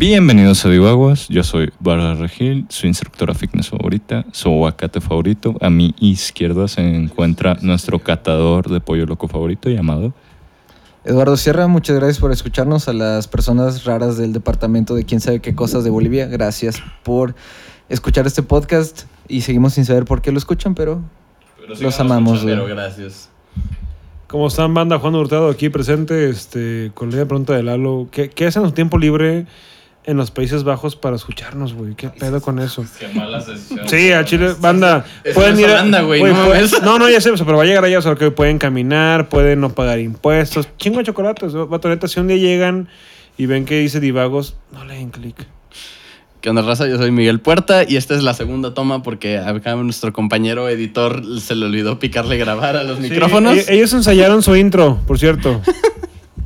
[0.00, 5.56] Bienvenidos a Divaguas, yo soy Bárbara Regil, su instructora fitness favorita, su aguacate favorito.
[5.60, 10.14] A mi izquierda se encuentra nuestro catador de pollo loco favorito llamado.
[11.04, 12.88] Eduardo Sierra, muchas gracias por escucharnos.
[12.88, 17.34] A las personas raras del departamento de quién sabe qué cosas de Bolivia, gracias por
[17.90, 19.02] escuchar este podcast.
[19.28, 21.02] Y seguimos sin saber por qué lo escuchan, pero
[21.78, 22.40] los amamos.
[22.42, 23.28] Pero gracias.
[24.28, 24.98] ¿Cómo están, banda?
[24.98, 28.08] Juan Hurtado aquí presente este, con la pregunta de Lalo.
[28.10, 29.44] ¿Qué, ¿Qué hacen en su tiempo libre
[30.04, 31.94] en los Países Bajos para escucharnos, güey?
[31.94, 32.84] ¿Qué pedo con eso?
[32.98, 33.90] Qué malas decisiones.
[33.90, 35.04] Sí, a Chile, banda.
[35.24, 35.66] Es pueden ir.
[35.66, 36.32] a- Holanda, güey, no
[36.82, 39.60] no, no, ya sé, pero va a llegar allá, o sea, que pueden caminar, pueden
[39.60, 40.68] no pagar impuestos.
[40.78, 41.52] Chingo de chocolates.
[41.54, 42.88] Vato, neta, si un día llegan
[43.36, 45.46] y ven que dice divagos, no le den clic.
[46.40, 46.88] ¿Qué onda, raza?
[46.88, 51.22] Yo soy Miguel Puerta y esta es la segunda toma porque acá nuestro compañero editor
[51.38, 53.58] se le olvidó picarle grabar a los Sí, micrófonos.
[53.68, 55.60] e- ellos ensayaron su intro, por cierto.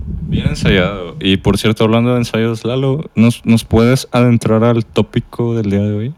[0.06, 1.16] Bien ensayado.
[1.20, 5.80] Y por cierto, hablando de ensayos, Lalo, ¿nos, nos puedes adentrar al tópico del día
[5.80, 6.14] de hoy?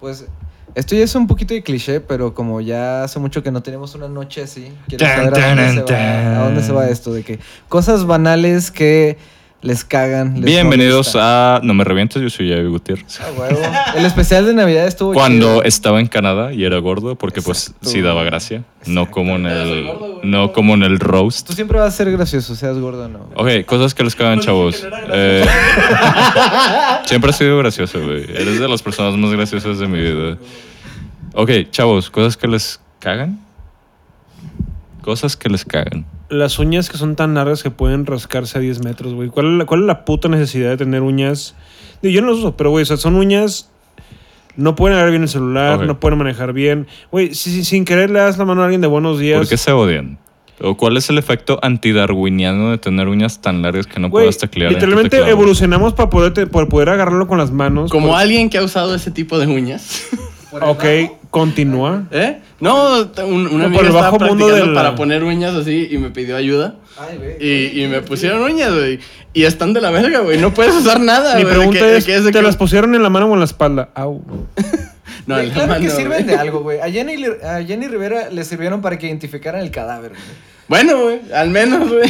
[0.00, 0.26] Pues
[0.74, 3.94] esto ya es un poquito de cliché, pero como ya hace mucho que no tenemos
[3.94, 7.22] una noche así, quiero saber a dónde, se va, a dónde se va esto, de
[7.22, 9.18] que cosas banales que
[9.62, 10.34] les cagan.
[10.34, 13.20] les Bienvenidos a No me revientes, yo soy Javi Gutiérrez.
[13.20, 13.60] Ah, huevo.
[13.96, 15.62] El especial de Navidad estuvo Cuando chido.
[15.62, 18.64] estaba en Canadá y era gordo, porque pues sí daba gracia.
[18.86, 20.30] No como en el, gordo, güey.
[20.30, 21.46] no como en el roast.
[21.46, 23.28] Tú siempre vas a ser gracioso, seas gordo o no.
[23.36, 24.84] Ok, cosas que les cagan, chavos.
[25.12, 25.46] Eh,
[27.06, 28.24] siempre has sido gracioso, güey.
[28.34, 30.38] Eres de las personas más graciosas de mi vida.
[31.34, 33.38] Ok, chavos, cosas que les cagan.
[35.02, 36.04] Cosas que les cagan.
[36.32, 39.28] Las uñas que son tan largas que pueden rascarse a 10 metros, güey.
[39.28, 41.54] ¿Cuál, es la- ¿Cuál es la puta necesidad de tener uñas?
[42.02, 43.68] Yo no las uso, pero, güey, o sea, son uñas...
[44.56, 46.86] No pueden agarrar bien el celular, no pueden manejar bien.
[47.10, 49.38] Güey, si, si- sin querer le das la mano a alguien de buenos días.
[49.38, 50.18] ¿Por qué se odian?
[50.60, 54.38] ¿O cuál es el efecto antidarwiniano de tener uñas tan largas que no Güey, puedas
[54.38, 54.70] teclear?
[54.72, 55.32] en tu literalmente teclado?
[55.32, 57.90] evolucionamos para poder, te- para poder agarrarlo con las manos.
[57.90, 60.06] Como Por- alguien que ha usado ese tipo de uñas.
[60.60, 60.84] Ok,
[61.30, 62.04] continúa.
[62.10, 62.40] ¿Eh?
[62.60, 65.88] No, un, una No, amiga por el estaba mundo practicando del- para poner uñas así
[65.90, 66.74] y me pidió ayuda.
[66.98, 67.36] Ay, güey.
[67.40, 69.00] Y, y me pusieron uñas, güey.
[69.32, 70.38] Y están de la verga, güey.
[70.38, 71.54] No puedes usar nada, Mi güey.
[71.54, 73.38] pregunta ¿De es, qué es de ¿te que- las pusieron en la mano o en
[73.40, 73.88] la espalda?
[73.94, 74.22] Au.
[75.26, 76.24] No, la claro que mano, sirven güey.
[76.24, 76.80] de algo, güey.
[76.80, 80.52] A Jenny, a Jenny Rivera le sirvieron para que identificaran el cadáver, güey.
[80.68, 81.20] Bueno, güey.
[81.34, 82.08] Al menos, güey.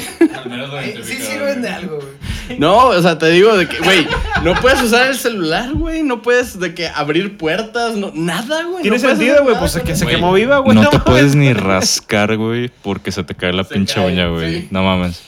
[1.04, 2.58] Sí sirven de algo, güey.
[2.58, 4.06] No, o sea, te digo de que, güey,
[4.44, 6.02] no puedes usar el celular, güey.
[6.02, 8.82] No puedes de que abrir puertas, no, nada, güey.
[8.82, 9.56] Tiene no sentido, güey.
[9.58, 10.76] Pues que se quemó viva, güey.
[10.76, 14.28] No te puedes ni rascar, güey, porque se te cae la Se pinche cae, uña,
[14.28, 14.62] güey.
[14.62, 14.68] sí.
[14.70, 15.22] No mames.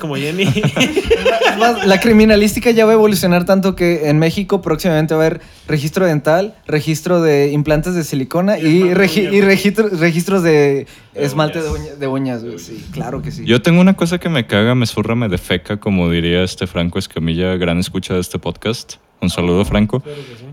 [0.00, 0.42] Como Jenny.
[0.44, 5.26] Es más, la criminalística ya va a evolucionar tanto que en México próximamente va a
[5.26, 11.24] haber registro dental, registro de implantes de silicona y, regi- y registro- registros de, De
[11.24, 11.72] esmalte uñas.
[11.72, 12.58] de, uña- de uñas, güey.
[12.58, 13.44] Sí, claro que sí.
[13.44, 16.98] Yo tengo una cosa que me caga, me zurra, me defeca, como diría este Franco
[16.98, 18.94] Escamilla, gran escucha de este podcast.
[19.20, 20.02] Un saludo, Franco.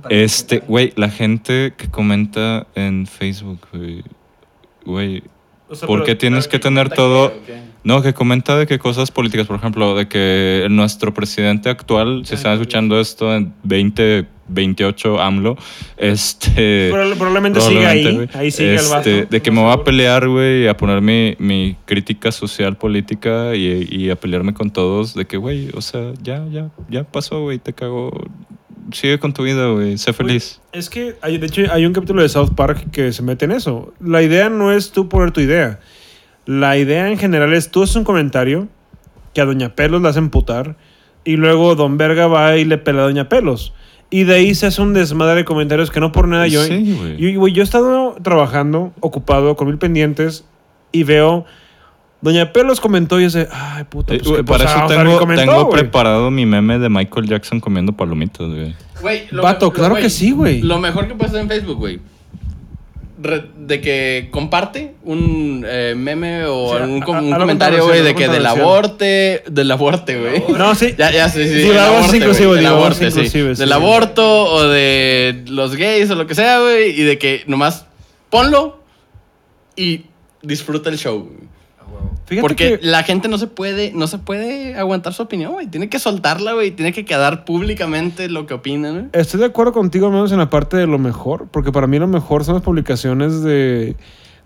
[0.10, 4.04] Este, güey, la gente que comenta en Facebook, güey.
[4.86, 5.24] Güey,
[5.70, 7.34] O sea, ¿por pero- qué tienes que tener ¿Qué, todo?
[7.84, 12.36] No, que comenta de que cosas políticas, por ejemplo, de que nuestro presidente actual, si
[12.36, 15.58] están escuchando esto en 2028 AMLO,
[15.98, 16.92] este...
[16.92, 18.02] Proba- Probablemente siga ahí.
[18.04, 18.38] Probablemente.
[18.38, 18.80] Ahí sigue el.
[18.80, 23.56] Este, De que me voy a pelear, güey, a poner mi, mi crítica social, política
[23.56, 25.14] y, y a pelearme con todos.
[25.14, 28.12] De que, güey, o sea, ya, ya, ya pasó, güey, te cago.
[28.92, 30.62] Sigue con tu vida, güey, sé feliz.
[30.72, 33.52] Es que, hay, de hecho, hay un capítulo de South Park que se mete en
[33.52, 33.94] eso.
[34.00, 35.80] La idea no es tú poner tu idea.
[36.46, 38.68] La idea en general es tú haces un comentario
[39.34, 40.78] que a Doña Pelos la hacen putar
[41.26, 43.74] y luego Don Verga va y le pela a Doña Pelos.
[44.10, 46.64] Y de ahí se hace un desmadre de comentarios que no por nada yo...
[46.64, 50.46] Sí, yo, güey, yo he estado trabajando, ocupado, con mil pendientes
[50.92, 51.46] y veo...
[52.20, 56.32] Doña Pelos comentó y sé, ay, puta, Eh, pues, ¿qué para eso tengo, comentó, preparado
[56.32, 58.76] mi meme de Michael Jackson comiendo palomitas, güey.
[59.02, 60.62] Güey, Vato, claro que sí, güey.
[60.62, 62.00] Lo mejor que puedes hacer en Facebook, güey.
[63.20, 69.44] De que comparte un eh, meme o un, a- comentario, güey, de que del aborte,
[69.50, 70.44] del aborte, güey.
[70.58, 70.94] No, sí.
[70.98, 71.62] Ya, ya, sí, sí.
[71.64, 73.18] Sí, el vamos aborte, inclusive, güey, el digo, vamos aborte, sí.
[73.20, 73.60] inclusive, sí.
[73.60, 77.00] Del aborto o de los gays o lo que sea, güey.
[77.00, 77.86] Y de que nomás
[78.30, 78.82] ponlo
[79.76, 80.06] y
[80.44, 81.20] disfruta el show.
[81.24, 81.48] güey.
[82.28, 85.68] Fíjate Porque que- la gente no se puede, no se puede aguantar su opinión, güey.
[85.68, 86.72] Tiene que soltarla, güey.
[86.72, 89.06] Tiene que quedar públicamente lo que opinan, güey.
[89.14, 91.98] Estoy de acuerdo contigo, al menos en la parte de lo mejor, porque para mí
[92.00, 93.96] lo mejor son las publicaciones de,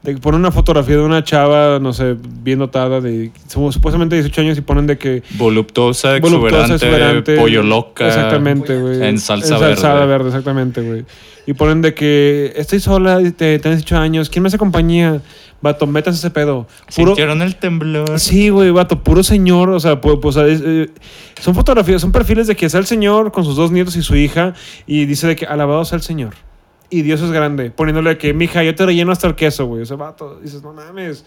[0.04, 4.16] De que ponen una fotografía de una chava, no sé, bien dotada, de su- supuestamente
[4.16, 5.22] 18 años y ponen de que.
[5.38, 6.86] Voluptuosa, voluptuosa, exuberante,
[7.34, 8.08] exuberante, pollo loca.
[8.08, 9.04] Exactamente, güey.
[9.04, 10.06] En salsa verde.
[10.08, 11.06] verde, exactamente, güey.
[11.46, 15.22] Y ponen de que estoy sola, tengo 18 años, ¿quién me hace compañía?
[15.62, 16.68] Vato, métanse ese pedo.
[16.96, 18.20] Puro, Sintieron el temblor.
[18.20, 20.90] Sí, güey, vato, puro señor, o sea, pu- pues, es, eh,
[21.40, 24.16] son fotografías, son perfiles de que está el señor con sus dos nietos y su
[24.16, 24.54] hija
[24.88, 26.34] y dice de que alabado sea el señor.
[26.90, 29.84] Y Dios es grande, poniéndole que, mija, yo te relleno hasta el queso, güey.
[29.84, 31.26] O sea, vato, dices, no mames.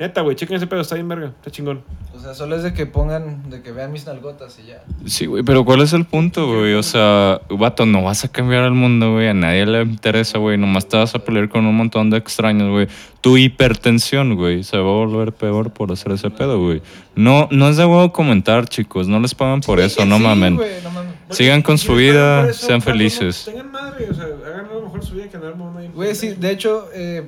[0.00, 1.82] Neta, güey, chequen ese pedo, está bien verga, está chingón.
[2.14, 4.84] O sea, solo es de que pongan, de que vean mis nalgotas y ya.
[5.06, 6.74] Sí, güey, pero ¿cuál es el punto, güey?
[6.74, 9.26] O sea, vato, no vas a cambiar el mundo, güey.
[9.26, 10.56] A nadie le interesa, güey.
[10.56, 12.86] Nomás te vas a pelear con un montón de extraños, güey.
[13.20, 16.80] Tu hipertensión, güey, se va a volver peor por hacer ese pedo, güey.
[17.16, 19.08] No, no es de huevo comentar, chicos.
[19.08, 20.56] No les pagan por eso, no Sí, mamen.
[20.56, 21.12] güey, no mames.
[21.30, 23.46] Sigan con su vida, eso, sean felices.
[23.46, 25.54] tengan madre, o sea, hagan algo mejor su vida que andar.
[25.92, 27.26] Güey, sí, de hecho, eh,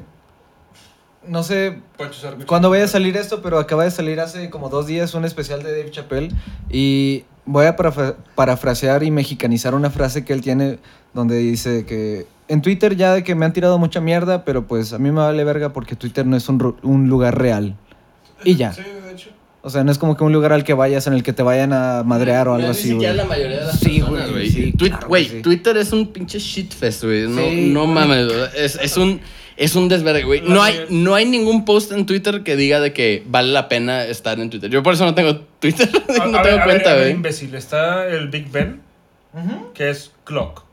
[1.27, 1.79] no sé
[2.47, 5.63] cuándo vaya a salir esto, pero acaba de salir hace como dos días un especial
[5.63, 6.31] de Dave Chappelle
[6.71, 10.79] y voy a parafra- parafrasear y mexicanizar una frase que él tiene
[11.13, 14.93] donde dice que en Twitter ya de que me han tirado mucha mierda, pero pues
[14.93, 17.77] a mí me vale verga porque Twitter no es un, un lugar real.
[18.45, 18.73] Y ya.
[18.73, 19.31] Sí, de hecho.
[19.63, 21.43] O sea, no es como que un lugar al que vayas en el que te
[21.43, 23.15] vayan a madrear o algo así, güey.
[23.15, 24.51] la mayoría de las Sí, personas, güey, güey.
[24.51, 25.43] sí, Twi- claro que güey, sí.
[25.43, 27.29] Twitter es un pinche shitfest, güey.
[27.29, 28.41] No, Sí, no mames, güey.
[28.57, 29.21] es, es un
[29.61, 30.41] es un desvergue, güey.
[30.41, 34.05] No hay, no hay ningún post en Twitter que diga de que vale la pena
[34.05, 34.71] estar en Twitter.
[34.71, 37.11] Yo por eso no tengo Twitter, no A- tengo ver, cuenta, güey.
[37.13, 38.81] imbécil, está el Big Ben,
[39.75, 40.65] que es clock.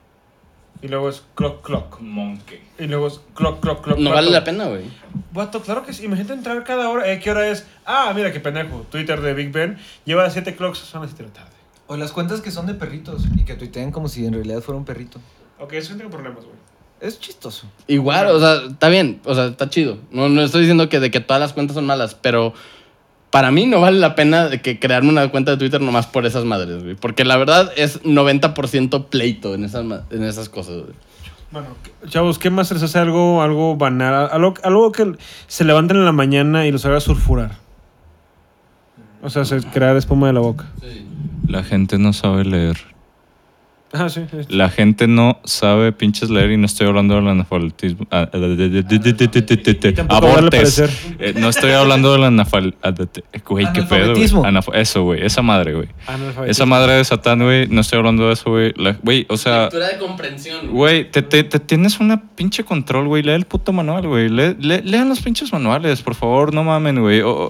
[0.81, 1.99] Y luego es clock, clock.
[2.01, 2.59] Monkey.
[2.77, 3.97] Y luego es clock, clock, clock.
[3.97, 4.15] No vato.
[4.21, 4.83] vale la pena, güey.
[5.33, 6.05] Vato, claro que sí.
[6.05, 7.11] Imagínate entrar cada hora.
[7.11, 7.65] Eh, ¿Qué hora es?
[7.83, 8.85] Ah, mira qué pendejo.
[8.91, 9.79] Twitter de Big Ben.
[10.05, 11.55] Lleva 7 clocks, son las 7 de la tarde.
[11.87, 14.77] O las cuentas que son de perritos y que tuitean como si en realidad fuera
[14.77, 15.19] un perrito.
[15.57, 16.55] Ok, eso no tengo problemas, güey.
[16.99, 17.67] Es chistoso.
[17.87, 19.97] Igual, o sea, está bien, o sea, está chido.
[20.11, 22.53] No, no estoy diciendo que de que todas las cuentas son malas, pero
[23.29, 26.25] para mí no vale la pena de que crearme una cuenta de Twitter nomás por
[26.25, 26.95] esas madres, güey.
[26.95, 30.93] Porque la verdad es 90% pleito en esas, en esas cosas, güey.
[31.51, 34.29] Bueno, ¿qué- chavos, ¿qué más les hace algo, algo banal?
[34.31, 35.13] Algo, algo que
[35.47, 37.51] se levanten en la mañana y los haga surfurar.
[39.21, 40.65] O sea, se crear espuma de la boca.
[41.47, 42.77] La gente no sabe leer.
[44.49, 48.05] La gente no sabe pinches leer y no estoy hablando del analfabetismo.
[50.09, 50.83] Abortes.
[51.35, 54.43] No estoy hablando del analfabetismo.
[54.73, 55.25] Eso, güey.
[55.25, 55.87] Esa madre, güey.
[56.47, 57.67] Esa madre de Satán, güey.
[57.67, 58.73] No estoy hablando de eso, güey.
[59.03, 59.69] Güey, o sea.
[60.69, 63.23] Güey, te, te, tienes una pinche control, güey.
[63.23, 64.27] Lee el puto manual, güey.
[64.27, 66.53] Le, le, lean los pinches manuales, por favor.
[66.53, 67.21] No mamen, güey.
[67.21, 67.49] Oh,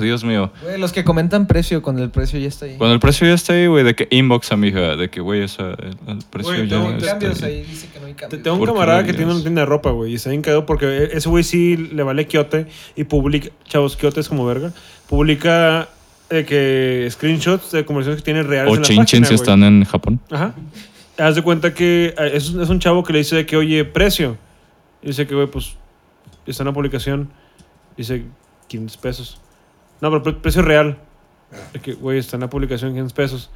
[0.00, 0.50] Dios mío.
[0.62, 2.74] Güey, los que comentan precio, cuando el precio ya está ahí.
[2.76, 3.84] Cuando el precio ya está ahí, güey.
[3.84, 6.68] De que inbox, a mi hija De que, güey o sea, el, el precio Güey,
[6.68, 7.62] ya tengo cambios ahí.
[7.62, 8.42] dice que no hay Te- cambios.
[8.42, 10.30] Tengo un ¿Por qué camarada lo que tiene una tienda de ropa, güey, y está
[10.30, 14.28] bien quedado porque e- ese güey sí le vale quiote y publica, chavos, quiote es
[14.28, 14.72] como verga,
[15.08, 15.88] publica
[16.30, 19.34] eh, que screenshots de conversaciones que tiene reales O en la página, güey.
[19.34, 20.20] están en Japón.
[20.30, 20.54] Ajá.
[21.18, 23.84] Haz de cuenta que eh, es, es un chavo que le dice de que, oye,
[23.84, 24.36] precio.
[25.02, 25.76] Y dice que, güey, pues,
[26.46, 27.30] está en la publicación.
[27.96, 28.24] Dice
[28.68, 29.40] 500 pesos.
[30.00, 30.98] No, pero pre- precio real.
[31.72, 33.50] De que, güey, está en la publicación 500 pesos.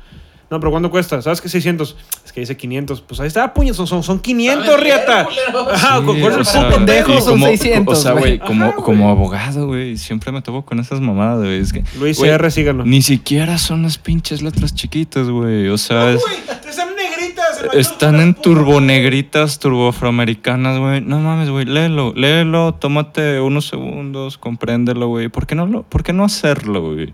[0.50, 1.20] No, pero ¿cuánto cuesta?
[1.20, 1.48] ¿Sabes qué?
[1.50, 1.94] 600.
[2.24, 3.02] Es que dice 500.
[3.02, 5.28] Pues ahí está, puñas, son, son, son 500, ¿Sabes leer, riata.
[5.74, 6.16] Ajá, Sí, con
[6.56, 8.38] el pendejo, son como- 600, O sea, güey.
[8.38, 11.60] como, como abogado, güey, siempre me topo con esas mamadas, güey.
[11.60, 12.18] Es que, Luis
[12.50, 12.84] síganlo.
[12.86, 15.68] Ni siquiera son las pinches letras chiquitas, güey.
[15.68, 16.22] O sea, es-
[16.66, 17.64] están negritas.
[17.74, 21.00] están en turbonegritas, turboafroamericanas, güey.
[21.02, 25.28] No mames, güey, léelo, léelo, tómate unos segundos, compréndelo, güey.
[25.28, 27.12] ¿Por qué no, lo, ¿por qué no hacerlo, güey?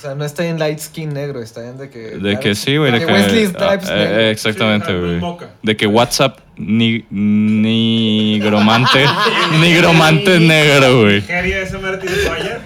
[0.00, 1.98] O sea, no está en light skin negro, está en de que...
[1.98, 2.90] De que sí, güey.
[2.90, 4.20] De de que, Wesley ah, Snipes eh, negro.
[4.30, 5.20] exactamente, Sí, güey.
[5.62, 9.04] De que WhatsApp ni, nigromante,
[9.60, 11.20] nigromante negro, güey.
[11.20, 12.60] Falla.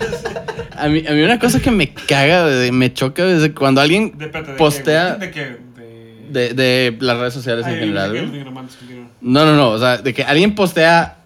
[0.76, 4.26] A mí, a mí una cosa que me caga, me choca desde cuando alguien De-
[4.26, 5.14] espérate, ¿de qué, postea?
[5.16, 5.56] ¿De qué?
[6.30, 6.96] De...
[7.00, 8.12] las redes sociales en Ay, general.
[9.20, 9.70] No, no, no.
[9.70, 11.16] O sea, de que alguien postea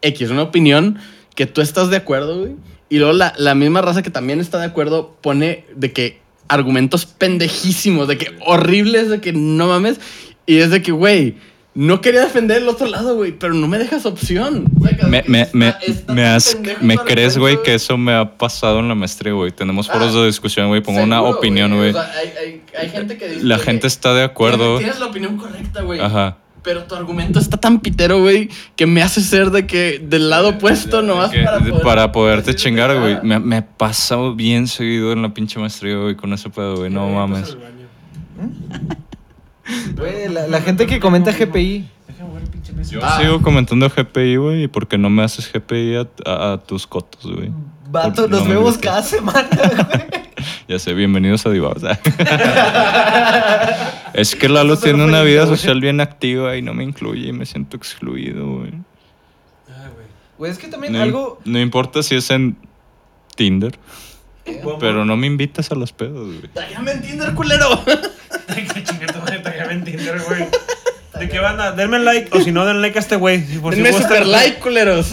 [0.00, 0.98] X, una opinión
[1.38, 2.56] que tú estás de acuerdo, güey.
[2.88, 6.18] Y luego la, la misma raza que también está de acuerdo pone de que
[6.48, 10.00] argumentos pendejísimos, de que horribles, de que no mames.
[10.46, 11.36] Y es de que, güey,
[11.74, 14.64] no quería defender el otro lado, güey, pero no me dejas opción.
[15.08, 16.56] Me, me, está- me, está me, has-
[17.04, 19.52] crees, güey, que eso me ha pasado en la maestría, güey.
[19.52, 20.80] Tenemos foros Ah, de discusión, güey.
[20.80, 21.90] Pongo una opinión, güey.
[21.90, 23.44] O sea, hay, hay, hay gente que dice.
[23.44, 24.78] La gente está de acuerdo.
[24.78, 26.00] Tienes la opinión correcta, güey.
[26.00, 26.38] Ajá.
[26.68, 30.50] Pero tu argumento está tan pitero, güey, que me hace ser de que del lado
[30.50, 33.16] opuesto nomás Que- para, poder- para poderte chingar, güey.
[33.22, 36.90] Me, me pasa bien seguido en la pinche maestría, güey, con ese pedo, güey.
[36.90, 37.56] No mames.
[39.96, 41.88] Güey, la, la gente que comenta GPI.
[42.06, 43.18] Déjame ver el pinche Yo Ah.
[43.18, 47.24] sigo comentando GPI, güey, y porque no me haces GPI a, a- a tus cotos,
[47.34, 47.50] güey.
[47.90, 50.27] Vato, Por- nos no vemos cada semana, güey.
[50.68, 51.82] Ya sé, bienvenidos a Divaos.
[54.14, 57.32] es que Lalo Eso tiene una vida social bien activa y no me incluye y
[57.32, 58.72] me siento excluido, güey.
[60.36, 61.40] Güey, es que también No, algo...
[61.44, 62.56] no importa si es en
[63.34, 63.76] Tinder,
[64.78, 66.48] pero no me invitas a los pedos, güey.
[66.54, 67.84] Tállame en Tinder, culero.
[67.84, 70.46] Qué a Tinder, güey.
[71.18, 71.72] ¿De qué banda?
[71.72, 73.44] Denme like, o si no, den like a este güey.
[73.44, 75.10] si por Denme super like, culeros.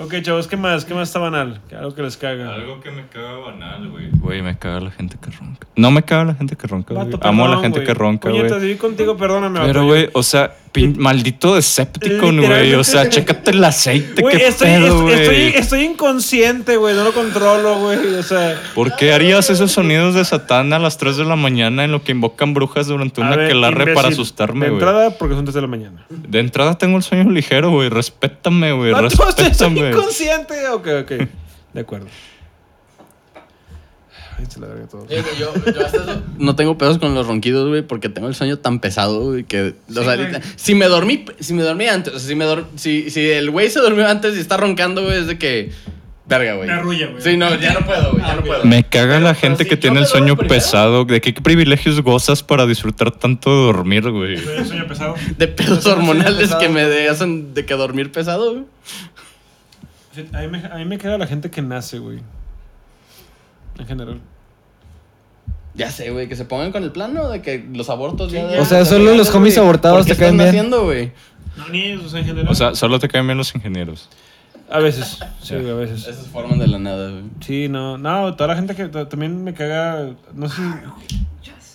[0.00, 0.84] Ok, chavos, ¿qué más?
[0.84, 1.60] ¿Qué más está banal?
[1.76, 2.54] Algo que les caga.
[2.54, 4.10] Algo que me caga banal, güey.
[4.12, 5.66] Güey, me caga la gente que ronca.
[5.74, 7.08] No me caga la gente que ronca, güey.
[7.20, 8.60] Amo a la gente que ronca, güey.
[8.60, 9.60] viví contigo, perdóname.
[9.60, 12.74] Pero, güey, o sea, pin- maldito Decepticon, güey.
[12.74, 15.14] O sea, chécate el aceite, Güey, qué estoy, pedo, güey.
[15.20, 16.94] estoy, estoy inconsciente, güey.
[16.94, 18.14] No lo controlo, güey.
[18.14, 18.60] O sea.
[18.74, 22.02] ¿Por qué harías esos sonidos de Satán a las 3 de la mañana en lo
[22.02, 24.82] que invocan brujas durante una ver, aquelarre imbécil, para asustarme, De güey?
[24.82, 26.06] entrada, porque son 3 de la mañana.
[26.08, 27.88] De entrada tengo el sueño ligero, güey.
[27.88, 28.92] Respétame, güey.
[28.92, 29.90] No, tú, estoy, Respétame.
[29.90, 30.68] inconsciente.
[30.68, 31.12] Ok, ok.
[31.74, 32.06] De acuerdo.
[34.38, 35.06] Ay, se la verga todo.
[35.08, 38.34] Yo, yo- yo hasta eso no tengo pedos con los ronquidos, güey, porque tengo el
[38.34, 39.74] sueño tan pesado, güey, que...
[39.90, 42.66] O sea, ahorita- si me dormí, si me dormí antes, o sea, si, me dor-
[42.76, 45.72] si, si el güey se durmió antes y está roncando, güey, es de que...
[46.26, 46.68] Verga, güey.
[46.68, 47.22] Me arrulla, güey.
[47.22, 48.46] Sí, no, ya no puedo, güey, ya Ah, no ok.
[48.46, 48.64] puedo.
[48.66, 51.04] Me caga la gente si que tiene el sueño primero, pesado.
[51.06, 54.36] ¿De qué privilegios gozas para disfrutar tanto de dormir, güey?
[54.36, 55.14] ¿Soy sueño pesado?
[55.38, 58.64] De pedos hormonales que me de- hacen de que dormir pesado, güey.
[60.34, 62.18] A mí, me, a mí me caga la gente que nace, güey.
[63.78, 64.20] En general.
[65.74, 68.44] Ya sé, güey, que se pongan con el plano de que los abortos ya...
[68.60, 70.48] O sea, solo los homies abortados te caen bien.
[70.48, 71.12] haciendo, güey?
[71.56, 72.50] No, ni ellos, o sea, en general.
[72.50, 74.08] O sea, solo te caen bien los ingenieros.
[74.70, 75.18] a veces.
[75.40, 76.06] Sí, a veces.
[76.08, 77.22] Esos forman de la nada, güey.
[77.40, 80.62] Sí, no, no, toda la gente que ta- también me caga, no sé.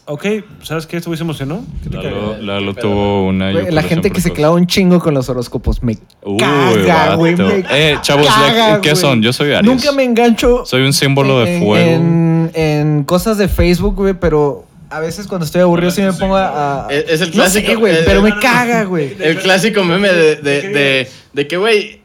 [0.06, 0.26] Ok,
[0.64, 0.98] ¿sabes qué?
[0.98, 1.64] Este güey se emocionó.
[1.82, 2.42] ¿Qué te Lalo, caga?
[2.44, 3.52] Lalo tuvo una.
[3.54, 7.36] Güey, la gente que se clava un chingo con los horóscopos me Uy, caga, güey.
[7.38, 9.02] me Eh, chavos, caga, ¿qué güey.
[9.02, 9.22] son?
[9.22, 9.64] Yo soy Aries.
[9.72, 11.76] Nunca me engancho Soy un símbolo de fuego.
[11.78, 16.36] En, en cosas de Facebook, güey, pero a veces cuando estoy aburrido sí me pongo
[16.36, 16.86] a...
[16.88, 19.16] a- Es- es el No sé, clásico, güey, el- pero el- me caga, güey.
[19.20, 22.02] El clásico meme de, de, ¿De qué de, que, güey, eh, eh,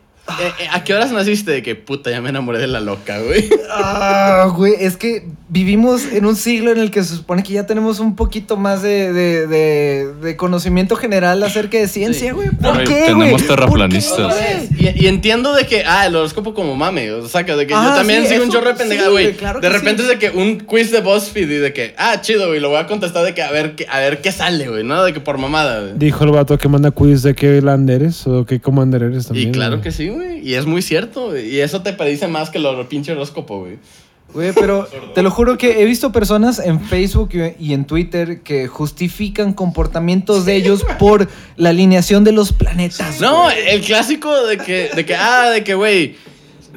[0.73, 1.51] ¿a qué horas naciste?
[1.53, 3.49] De que, puta, ya me enamoré de la loca, güey.
[3.71, 7.67] Ah, güey, es que vivimos en un siglo en el que se supone que ya
[7.67, 12.35] tenemos un poquito más de, de, de- de conocimiento general acerca de ciencia, Sí.
[12.35, 12.51] güey.
[12.51, 13.31] ¿Por qué, tenemos güey?
[13.33, 14.35] ¿Por qué, terraplanistas.
[14.79, 17.73] Y, y entiendo de que, ah, el horóscopo como mame, o sea, que de que
[17.73, 19.33] yo Ah, también sí, sigo un chorro de pendejada, sí, güey.
[19.35, 20.11] claro de que repente sí.
[20.11, 22.79] es de que un quiz de BuzzFeed y de que, ah, chido, güey, lo voy
[22.79, 25.03] a contestar de que a ver, qué- a ver qué sale, güey, ¿no?
[25.05, 25.93] De que por mamada, güey.
[25.97, 29.49] Dijo el vato que manda quiz de qué land eres o qué commander eres también.
[29.49, 29.83] Y claro güey.
[29.83, 30.18] que sí, güey.
[30.43, 31.39] Y es muy cierto.
[31.39, 33.79] Y eso te predice más que lo pinche horóscopo, güey.
[34.33, 38.67] Güey, pero te lo juro que he visto personas en Facebook y en Twitter que
[38.69, 43.21] justifican comportamientos de ellos por la alineación de los planetas.
[43.21, 46.17] No, el clásico de que, de que, ah, de que, güey,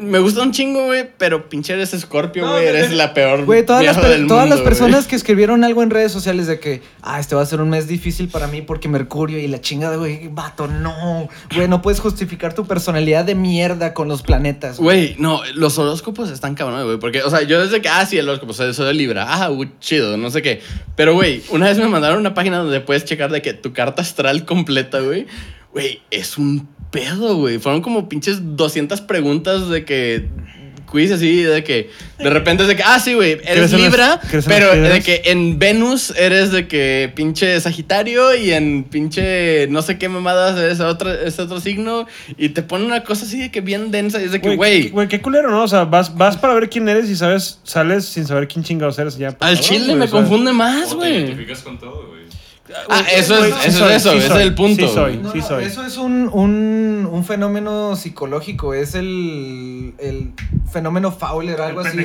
[0.01, 3.13] me gusta un chingo, güey, pero pinche eres escorpio, No, güey, de- eres de- la
[3.13, 6.59] peor Güey, todas, las, del todas las personas que escribieron algo en redes sociales de
[6.59, 9.61] que, ah, este va a ser un mes difícil para mí porque Mercurio y la
[9.61, 11.29] chingada, güey, vato, no.
[11.55, 14.77] Güey, no puedes justificar tu personalidad de mierda con los planetas.
[14.79, 16.97] Güey, no, los horóscopos están cabrones, güey.
[16.97, 19.25] Porque, o sea, yo desde que, ah, sí, el horóscopo, soy, soy de Libra.
[19.29, 20.61] Ah, uy, chido, no sé qué.
[20.95, 24.01] Pero, güey, una vez me mandaron una página donde puedes checar de que tu carta
[24.01, 25.27] astral completa, güey.
[25.73, 27.57] Güey, es un pedo, güey.
[27.59, 30.29] Fueron como pinches 200 preguntas de que.
[30.89, 33.79] Quiz así, de que de repente es de que, ah, sí, güey, eres ¿Crees en
[33.79, 38.83] las- Libra, las pero de que en Venus eres de que pinche Sagitario y en
[38.83, 43.23] pinche no sé qué mamadas eres otro, es otro signo y te pone una cosa
[43.25, 45.63] así de que bien densa y es de que, Güey, güey, qué- güey, culero, ¿no?
[45.63, 48.99] O sea, vas, vas para ver quién eres y sabes, sales sin saber quién chingados
[48.99, 49.17] eres.
[49.17, 51.23] Ya, pues, al cabrón, chile güey, me confunde más, ¿Cómo te güey.
[51.23, 52.20] identificas con todo, güey?
[52.89, 54.87] Ah, eso es, sí eso soy, es eso, sí ese es soy, el punto.
[54.87, 55.11] sí soy.
[55.17, 55.23] güey.
[55.23, 55.63] No, Sí no, soy.
[55.65, 60.31] Eso es un, un, un fenómeno psicológico, es el, el
[60.71, 61.97] fenómeno Fowler, algo El así.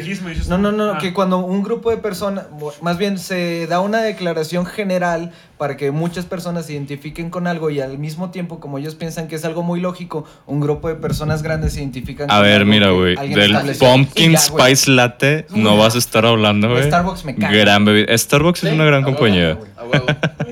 [0.48, 0.98] No, no, no, Ah.
[0.98, 2.46] que cuando un grupo de personas,
[2.82, 7.70] más bien se da una declaración general para que muchas personas se identifiquen con algo
[7.70, 10.96] y al mismo tiempo, como ellos piensan que es algo muy lógico, un grupo de
[10.96, 13.16] personas grandes se identifican A con ver, algo mira, güey.
[13.34, 13.56] Del.
[13.78, 14.38] Pumpkin ya.
[14.38, 16.84] Spice Latte no vas a estar hablando, güey.
[16.84, 17.56] Starbucks me caga.
[17.56, 18.16] Gran bebida.
[18.16, 19.58] Starbucks es una gran a huevo, compañía.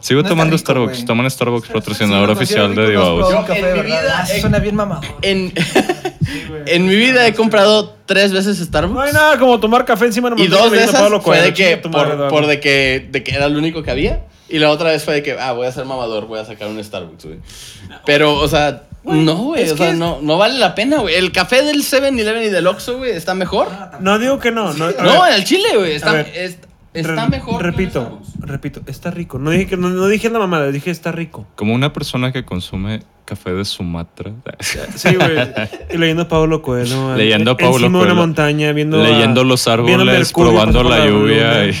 [0.00, 1.04] Sigo No tomando rico, Starbucks.
[1.04, 3.48] Toman Starbucks, Sí, patrocinador oficial de Divaos.
[3.50, 5.02] en mi vida, Ah, suena bien mamado.
[6.66, 8.94] En, mi vida he comprado tres veces Starbucks.
[8.94, 11.52] No hay nada como tomar café encima de Y dos de esas Pablo fue de
[11.52, 14.22] que, por, por de que, de que era lo único que había.
[14.48, 16.68] Y la otra vez fue de que, ah, voy a ser mamador, voy a sacar
[16.68, 17.38] un Starbucks, güey.
[18.04, 21.14] Pero, o sea, no, güey, o sea, no, no vale la pena, güey.
[21.14, 23.68] El café del 7-Eleven y del Oxxo, güey, está mejor.
[24.00, 24.72] No digo que no.
[24.72, 26.24] No, ver, al chile, güey, está...
[26.94, 27.62] Está Re- mejor.
[27.62, 29.38] Repito, repito, está rico.
[29.38, 31.46] No dije, que, no, no dije la mamada, dije está rico.
[31.56, 34.32] Como una persona que consume café de Sumatra.
[34.94, 35.38] Sí, güey.
[35.92, 37.16] Y leyendo a Pablo Coelho.
[37.16, 39.00] Leyendo a Paulo Encima de una montaña, viendo.
[39.02, 41.66] a- Leyendo los viendo árboles, Mercurio probando la lluvia.
[41.66, 41.74] y-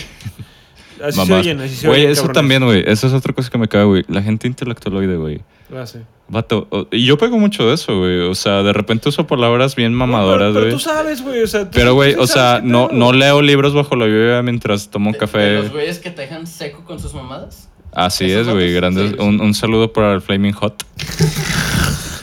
[1.04, 1.40] Así se mamás.
[1.40, 2.34] oyen, así se Güey, oyen, eso cabrones.
[2.40, 2.84] también, güey.
[2.86, 4.04] Eso es otra cosa que me caga, güey.
[4.08, 5.40] La gente intelectualoide, güey.
[5.74, 5.98] Ah, sí.
[6.26, 8.20] Vato, y yo pego mucho de eso, güey.
[8.20, 10.72] O sea, de repente uso palabras bien Pero, mamadoras, pero güey.
[10.72, 11.42] tú sabes, güey.
[11.42, 14.90] O sea, tú- Pero, güey, o sea, no, no leo libros bajo la lluvia mientras
[14.90, 15.38] tomo un café.
[15.38, 17.68] de los güeyes que te dejan seco con sus mamadas.
[17.92, 18.72] Así ¿Esos es, güey.
[18.72, 19.10] Grandes.
[19.10, 19.16] Sí.
[19.20, 20.82] Un, un saludo para el Flaming Hot.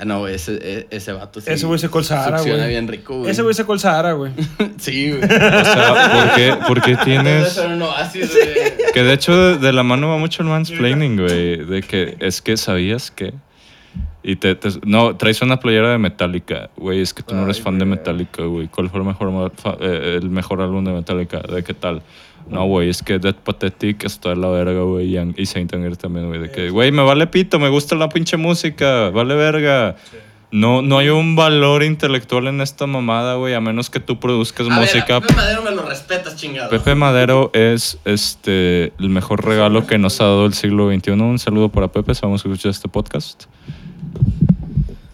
[0.00, 1.50] Ah, no, ese, e- ese vato sí.
[1.50, 2.70] Ese güey Sahara, succiona güey.
[2.70, 3.32] bien rico, güey.
[3.32, 4.30] Ese güey secó el Sahara, güey.
[4.78, 5.24] Sí, güey.
[5.24, 7.52] O sea, ¿por qué, por qué Debe tienes...?
[7.52, 8.92] ser un oasis, güey.
[8.94, 11.64] Que de hecho de, de la mano va mucho el mansplaining, güey.
[11.64, 13.34] De que es que sabías que...
[14.28, 16.68] Y te, te- No, traes una playera de Metallica.
[16.76, 17.86] Güey, es que tú no eres Ay, fan de.
[17.86, 18.68] Metallica, güey.
[18.68, 21.38] ¿Cuál fue el mejor, eh, el mejor álbum de Metallica?
[21.38, 22.02] ¿De qué tal?
[22.50, 25.16] No, güey, es que Dead Pathetic está de la verga, güey.
[25.34, 26.40] Y, Saint Anger también, güey.
[26.40, 29.08] De que, güey, me vale pito, me gusta la pinche música.
[29.08, 29.96] Vale verga.
[30.50, 33.54] No, no hay un valor intelectual en esta mamada, güey.
[33.54, 36.68] A menos que tú produzcas A ver, música a Pepe Madero me lo respetas, chingado.
[36.68, 41.12] Pepe Madero es este el mejor regalo que nos ha dado el siglo XXI.
[41.12, 43.46] Un saludo para Pepe, sabemos que escucha este podcast.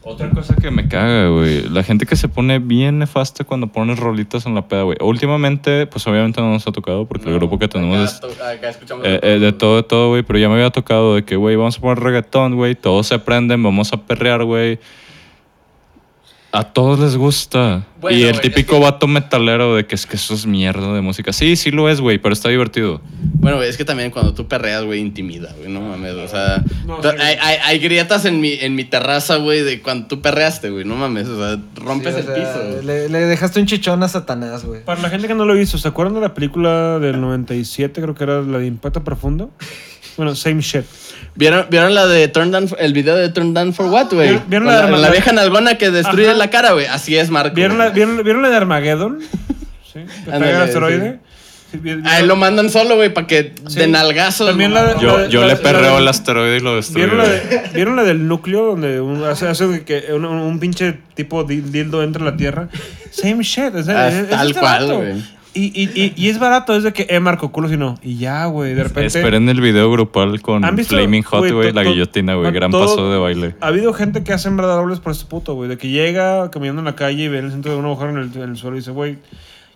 [0.07, 1.67] Otra cosa que me caga, güey.
[1.71, 4.99] La gente que se pone bien nefasta cuando pones rolitas en la peda, güey.
[5.01, 8.41] Últimamente, pues obviamente no nos ha tocado porque el No, grupo que tenemos acá es
[8.59, 10.23] acá escuchamos eh, eh, de todo, de todo, güey.
[10.23, 12.75] Pero ya me había tocado de que, güey, vamos a poner reggaetón, güey.
[12.75, 14.79] Todos se prenden, vamos a perrear, güey.
[16.55, 17.85] A todos les gusta.
[18.01, 20.47] Bueno, y el güey, típico es que- vato metalero de que es que eso es
[20.47, 21.33] mierda de música.
[21.33, 23.01] Sí, sí lo es, güey, pero está divertido.
[23.35, 26.13] Bueno, güey, es que también cuando tú perreas, güey, intimida, güey, no mames.
[26.15, 27.17] O sea, No, to- sí.
[27.21, 30.85] hay, hay, hay grietas en mi, en mi terraza, güey, de cuando tú perreaste, güey,
[30.85, 31.27] no mames.
[31.29, 32.71] O sea, rompes Sí, o el sea, piso.
[32.73, 32.85] güey.
[32.85, 34.85] Le, le dejaste un chichón a Satanás, güey.
[34.85, 38.01] Para la gente que no lo visto, ¿se acuerdan de la película del 97?
[38.01, 39.51] Creo que era la de Impacto Profundo.
[40.17, 40.85] Bueno, same shit.
[41.35, 44.29] ¿Vieron, ¿Vieron la de Turn Down, el video de Turn Down for What, güey?
[44.29, 46.37] ¿Vieron- vieron la la, de- la vieja nalgona que destruye Ajá.
[46.39, 46.87] la cara, güey.
[46.87, 47.55] Así es, Marco.
[47.55, 49.21] ¿Vieron la, vieron, ¿vieron la de Armageddon?
[49.95, 50.01] Sí.
[50.25, 51.18] Que pega el asteroide.
[51.71, 53.79] Sí, vi- A él lo mandan solo, güey, para que Sí.
[53.79, 54.49] de nalgazos.
[54.49, 55.01] También la de-.
[55.01, 57.07] Yo, La- yo la- le la- perreo la- el asteroide y lo destruyo.
[57.07, 60.99] ¿Vieron la, de- ¿Vieron la del núcleo donde un, hace, hace que un, un pinche
[61.14, 62.68] tipo di- dildo entra a la Tierra?
[63.12, 63.73] Same shit.
[63.77, 65.25] Es, Ah, es- es tal este cual, güey.
[65.55, 67.95] Y, y, y, y es barato, es de que, eh, Marco, culo si no.
[68.03, 69.07] Y ya, güey, de repente.
[69.07, 72.51] Esperen el video grupal con ¿Han visto, Flaming Hot, güey, la guillotina, güey.
[72.53, 73.55] Gran todo- paso de baile.
[73.61, 75.69] Ha habido gente que ha sembrado árboles por este puto, güey.
[75.69, 78.11] De que llega caminando en la calle y ve en el centro de un agujero
[78.11, 79.19] en el, en el suelo y dice, güey,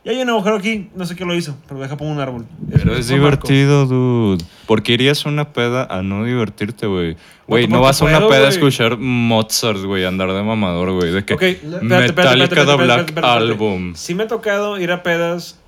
[0.04, 2.46] ya hay un agujero aquí, no sé qué lo hizo, pero deja pongo un árbol.
[2.70, 3.14] Pero es Marco.
[3.14, 4.44] divertido, dude.
[4.66, 7.16] ¿Por qué irías a una peda a no divertirte, güey?
[7.46, 11.12] Güey, no vas a una peda a escuchar Mozart, güey, andar de mamador, güey.
[11.12, 13.12] De que Ok, espérate, espérate, Metallica Black.
[13.22, 13.94] Album.
[13.94, 15.58] Sí me ha tocado ir a pedas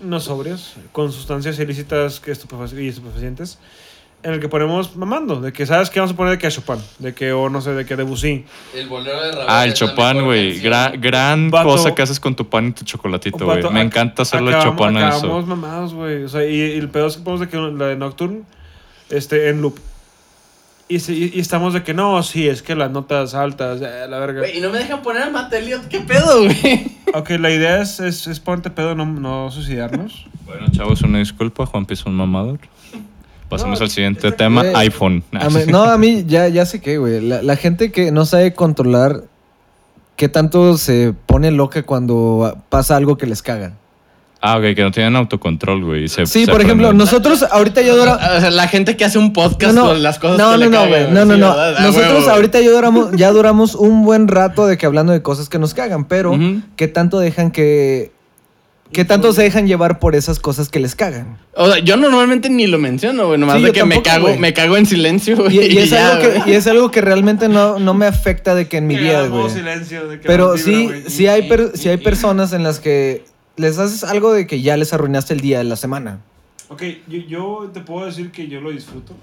[0.00, 3.58] no sobrias, con sustancias ilícitas que estupefac- y estupefacientes,
[4.24, 6.50] en el que ponemos mamando, de que sabes que vamos a poner de que a
[6.50, 8.44] Chopin, de que o no sé, de que Debussy.
[8.72, 10.60] El bolero de Ravel Ah, el Chopin, güey.
[10.60, 11.68] Gran, gran Vato.
[11.70, 13.62] cosa que haces con tu pan y tu chocolatito, güey.
[13.72, 15.46] Me encanta hacerle acabamos- Chopin a Acabamos eso.
[15.56, 16.22] mamados, güey.
[16.22, 18.42] O sea, y, y el pedo es que ponemos de que la de Nocturne,
[19.10, 19.76] este, en loop.
[20.94, 24.06] Y, se- y- y estamos de que no, sí, es que las notas altas, eh,
[24.08, 24.48] la verga.
[24.48, 26.92] Y no me dejan poner a Matt Elliot, ¿qué pedo, güey?
[27.14, 30.26] Ok, la idea es, es, es ponerte pedo, no, no suicidarnos.
[30.44, 31.64] Bueno, chavos, una disculpa.
[31.64, 32.58] Juan es un mamador.
[33.48, 35.22] Pasamos No, al siguiente este- tema, iPhone.
[35.32, 37.22] A mí- no, a mí ya, ya sé qué, güey.
[37.22, 39.22] La, la gente que no sabe controlar
[40.16, 43.78] qué tanto se pone loca cuando pasa algo que les caga.
[44.44, 46.08] Ah, ok, que no tienen autocontrol, güey.
[46.08, 46.98] se- Sí, se por ejemplo, prenden.
[46.98, 48.20] nosotros ahorita ya duramos...
[48.22, 50.68] O sea, la gente que hace un podcast con las cosas no, que no, le
[50.68, 51.14] no, cagan.
[51.14, 51.48] No, no, sí, no.
[51.50, 51.76] ¿verdad?
[51.76, 52.30] A Nosotros huevo.
[52.30, 55.74] ahorita ya duramos, ya duramos un buen rato de que hablando de cosas que nos
[55.74, 56.36] cagan, pero.
[56.76, 58.10] ¿qué tanto dejan que...
[58.92, 61.38] ¿Qué tanto se dejan llevar por esas cosas que les cagan?
[61.54, 63.38] O sea, yo normalmente ni lo menciono, güey.
[63.38, 65.56] Nomás Sí, de yo que me cago, me cago en silencio, güey.
[65.56, 68.54] Y, y es, ya, algo que, y es algo que realmente no, no me afecta
[68.54, 69.46] de que en mi vida, güey.
[70.26, 71.04] Pero sí, güey.
[71.08, 73.24] sí hay, per- sí hay personas en las que
[73.56, 76.20] les haces algo de que ya les arruinaste el día de la semana.
[76.68, 79.14] Ok, yo, yo te puedo decir que yo lo disfruto.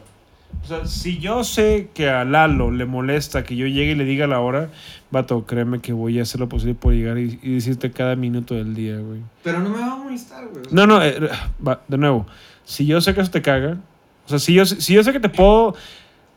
[0.64, 4.04] O sea, si yo sé que a Lalo le molesta que yo llegue y le
[4.04, 4.70] diga la hora,
[5.10, 8.56] vato, créeme que voy a hacer lo posible por llegar y, y decirte cada minuto
[8.56, 9.22] del día, güey.
[9.44, 10.64] Pero no me va a molestar, güey.
[10.72, 11.30] No, no, eh,
[11.66, 12.28] va, de nuevo.
[12.66, 13.78] Si yo sé que eso te caga,
[14.26, 15.76] o sea, si yo, si yo sé que te puedo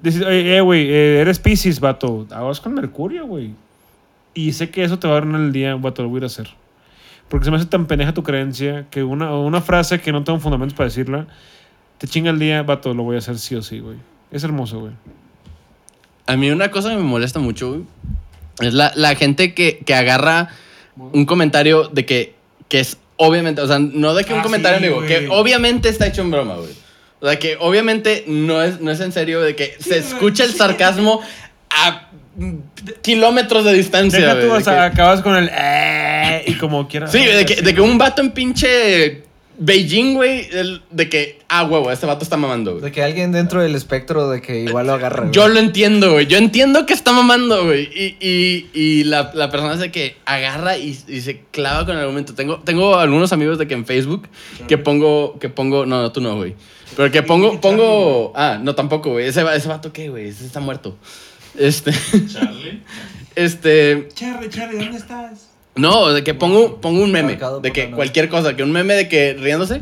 [0.00, 3.50] decir, "Oye, eh, güey, eh, eres Pisces, vato, aguas con Mercurio, güey.
[4.34, 6.24] Y sé que eso te va a arruinar el día, vato, lo voy a ir
[6.24, 6.48] a hacer.
[7.32, 10.38] Porque se me hace tan pendeja tu creencia que una, una frase que no tengo
[10.38, 11.26] fundamentos para decirla,
[11.96, 13.96] te chinga el día, vato, lo voy a hacer sí o sí, güey.
[14.30, 14.92] Es hermoso, güey.
[16.26, 17.82] A mí una cosa que me molesta mucho, güey,
[18.60, 20.50] es la, la gente que, que agarra
[20.96, 22.34] un comentario de que,
[22.68, 25.88] que es obviamente, o sea, no de que un Ah, comentario sí, amigo, que obviamente
[25.88, 26.70] está hecho en broma, güey.
[27.20, 30.50] O sea, que obviamente no es, no es en serio de que se escucha el
[30.50, 30.58] sí.
[30.58, 31.22] sarcasmo
[31.70, 32.08] a
[33.00, 34.48] kilómetros de distancia, Deja güey.
[34.48, 36.01] tú, o sea, que- acabas con el eh,
[36.46, 37.12] y como quieras.
[37.12, 39.22] Sí, de que, de que un vato en pinche
[39.58, 40.48] Beijing, güey,
[40.90, 42.84] de que, ah, huevo, este vato está mamando, güey.
[42.84, 45.20] De que alguien dentro del espectro de que igual lo agarra.
[45.20, 45.32] güey.
[45.32, 46.26] Yo lo entiendo, güey.
[46.26, 47.82] Yo entiendo que está mamando, güey.
[47.94, 51.96] Y, y, y la, la persona es de que agarra y, y se clava con
[51.96, 52.34] el argumento.
[52.34, 54.28] Tengo, tengo algunos amigos de que en Facebook
[54.68, 56.54] que pongo, que pongo, no, no, tú no, güey.
[56.96, 59.26] Pero que pongo, pongo, ah, no, tampoco, güey.
[59.26, 60.28] Ese, ese vato, ¿qué, güey?
[60.28, 60.96] Ese está muerto.
[61.58, 61.92] Este,
[62.32, 62.82] Charlie.
[63.34, 65.51] este, Charlie, Charlie, ¿dónde estás?
[65.74, 67.38] No, de que pongo, pongo un meme.
[67.62, 69.80] De que cualquier cosa, que un meme de que riéndose.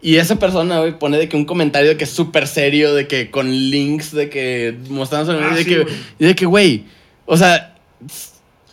[0.00, 3.06] Y esa persona, güey, pone de que un comentario de que es súper serio, de
[3.06, 5.38] que con links, de que mostrándose.
[5.40, 5.94] Ah, de sí, que, güey.
[6.18, 6.84] y de que, güey,
[7.24, 7.76] o sea,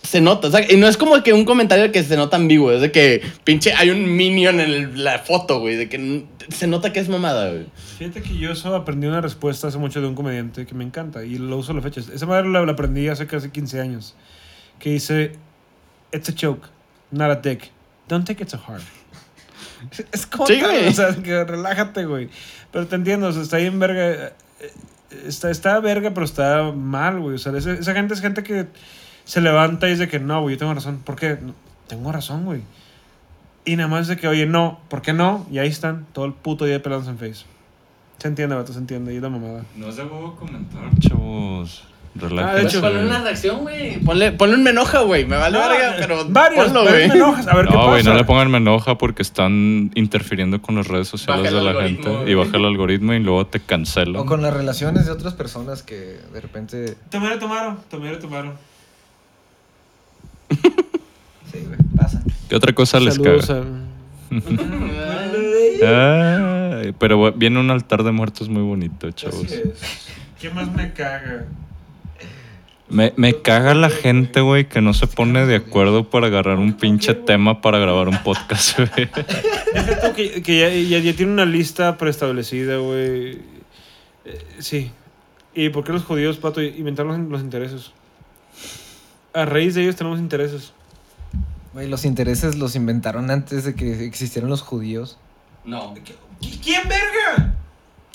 [0.02, 0.48] se nota.
[0.48, 2.92] o sea, y no es como que un comentario que se nota ambiguo, es de
[2.92, 7.00] que pinche hay un minion en el- la foto, güey, de que se nota que
[7.00, 7.66] es mamada, güey.
[8.00, 11.24] Fíjate que yo eso aprendí una respuesta hace mucho de un comediante que me encanta
[11.24, 12.02] y lo uso a la fecha.
[12.12, 14.16] Esa madre la, la aprendí hace casi 15 años.
[14.80, 15.34] Que dice:
[16.12, 16.68] It's a joke,
[17.12, 17.72] not a dick.
[18.08, 18.82] Don't take it so hard.
[20.12, 20.46] Es como.
[20.48, 20.88] Sí, güey.
[20.88, 22.30] O sea, que relájate, güey.
[22.72, 24.10] Pero te entiendo, o sea, está ahí en verga.
[24.10, 24.72] eh, eh,
[25.26, 27.36] Está, está verga, pero está mal, güey.
[27.36, 28.68] O sea, esa, esa gente es gente que
[29.26, 31.00] se levanta y dice que no, güey, yo tengo razón.
[31.04, 31.38] ¿Por qué?
[31.42, 31.56] No,
[31.88, 32.62] tengo razón, güey.
[33.66, 35.48] Y nada más de que, oye, no, ¿por qué no?
[35.50, 37.46] Y ahí están, todo el puto día pelándose en Face.
[38.20, 39.14] Se entiende, vato, se entiende.
[39.14, 39.64] Y la mamada.
[39.76, 41.88] No es de huevo comentar, chavos.
[42.16, 42.52] Relájense.
[42.52, 44.00] Ah, de hecho, Ponle una reacción, güey.
[44.00, 45.26] Ponle, ponle un me enoja, güey.
[45.26, 47.04] Me vale No, verga, pero varios, ponlo, güey.
[47.04, 48.10] A ver qué No, güey, pasa.
[48.10, 51.84] no le pongan me enoja porque están interfiriendo con las redes sociales Baja de la
[51.88, 52.32] gente güey.
[52.32, 54.16] y baja el algoritmo y luego te cancelan.
[54.18, 56.96] O con las relaciones de otras personas que de repente.
[57.12, 58.54] Tomero, tomaro, tomero, tomaro.
[61.52, 62.22] Sí, güey, pasa.
[62.48, 63.40] ¿Qué otra cosa les caga?
[63.54, 63.64] a-
[66.82, 69.46] Ay, pero viene un altar de muertos muy bonito, chavos.
[69.46, 70.08] Así es.
[70.40, 71.46] ¿Qué más me caga?
[72.90, 76.74] Me, me caga la gente, güey, que no se pone de acuerdo para agarrar un
[76.74, 79.10] pinche tema para grabar un podcast, güey.
[80.16, 83.40] Que, que ya, ya- ya tiene una lista preestablecida, güey.
[84.26, 84.92] Eh, sí.
[85.54, 87.92] ¿Y por qué los judíos, pato, inventaron los, los intereses?
[89.34, 90.74] A raíz de ellos tenemos intereses.
[91.74, 95.20] Güey, los intereses los inventaron antes de que existieran los judíos.
[95.64, 95.94] No.
[96.64, 97.54] ¿Quién, verga?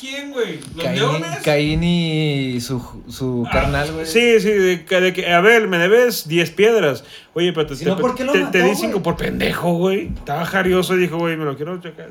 [0.04, 0.58] ¿Quién, güey?
[0.74, 1.38] ¿Los Caín, leones?
[1.42, 4.04] Caín y su, su Ah, carnal, güey.
[4.06, 7.04] Sí, sí, de, que- de que, a ver, me debes 10 piedras.
[7.32, 8.76] Oye, pero te, no, te- ¿por qué lo te- mató, te di güey?
[8.76, 10.08] 5 por pendejo, güey.
[10.08, 12.10] Estaba jarioso y dijo, güey, me lo quiero checar.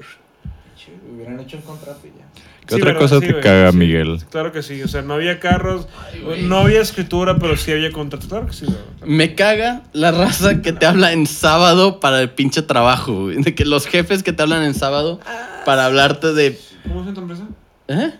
[1.13, 2.25] Hubieran hecho un contrato y ya.
[2.65, 3.77] ¿Qué Sí, otra cosa sí, te güey, caga, sí.
[3.77, 4.19] Miguel?
[4.31, 5.87] Claro que sí, o sea, no había carros,
[6.43, 8.27] no había escritura, pero sí había contrato.
[8.27, 8.77] Claro que sí, güey.
[9.05, 13.43] Me caga la raza que te habla en sábado para el pinche trabajo, güey.
[13.43, 15.19] De que los jefes que te hablan en sábado
[15.65, 16.57] para hablarte de.
[16.87, 17.43] ¿Cómo es tu empresa?
[17.87, 18.11] ¿Eh?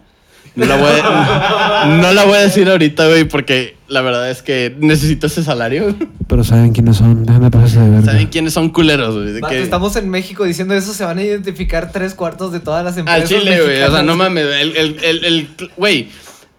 [0.56, 4.44] No la, voy a, no la voy a decir ahorita, güey, porque la verdad es
[4.44, 5.96] que necesito ese salario.
[6.28, 8.12] Pero saben quiénes son, déjame pasarse de verga.
[8.12, 9.32] ¿Saben quiénes son culeros, güey?
[9.34, 12.60] De Vato, que- estamos en México diciendo eso, se van a identificar tres cuartos de
[12.60, 13.30] todas las Al empresas.
[13.30, 13.82] chile, güey.
[13.82, 14.46] O sea, no mames.
[14.46, 16.10] El, el, el, el- güey.